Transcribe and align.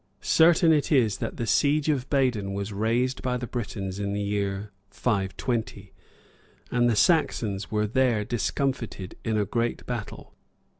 Certain 0.23 0.73
it 0.73 0.91
is, 0.91 1.19
that 1.19 1.37
the 1.37 1.45
siege 1.45 1.87
of 1.87 2.09
Badon 2.09 2.53
was 2.55 2.73
raised 2.73 3.21
by 3.21 3.37
the 3.37 3.45
Britons 3.45 3.99
in 3.99 4.13
the 4.13 4.19
year 4.23 4.71
520; 4.89 5.93
and 6.71 6.89
the 6.89 6.95
Saxons 6.95 7.69
were 7.69 7.85
there 7.85 8.25
discomfited 8.25 9.15
in 9.23 9.37
a 9.37 9.45
great 9.45 9.85
battle. 9.85 10.33